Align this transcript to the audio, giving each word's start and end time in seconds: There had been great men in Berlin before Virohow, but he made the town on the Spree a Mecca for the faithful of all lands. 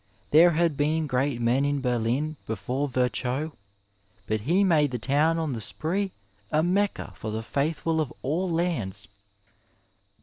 There 0.31 0.49
had 0.53 0.75
been 0.77 1.05
great 1.05 1.39
men 1.39 1.63
in 1.63 1.79
Berlin 1.79 2.35
before 2.47 2.87
Virohow, 2.89 3.51
but 4.25 4.39
he 4.39 4.63
made 4.63 4.89
the 4.89 4.97
town 4.97 5.37
on 5.37 5.53
the 5.53 5.61
Spree 5.61 6.11
a 6.51 6.63
Mecca 6.63 7.13
for 7.15 7.29
the 7.29 7.43
faithful 7.43 8.01
of 8.01 8.11
all 8.23 8.49
lands. 8.49 9.07